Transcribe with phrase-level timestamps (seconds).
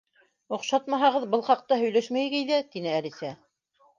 [0.55, 3.33] —Оҡшатмаһағыҙ, был хаҡта һөйләшмәйек әйҙә, —тине Әлисә.